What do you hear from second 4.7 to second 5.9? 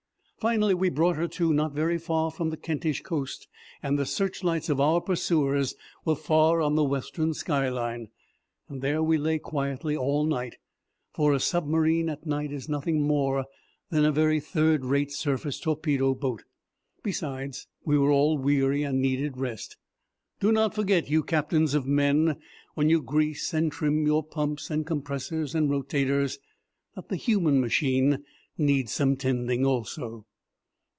our pursuers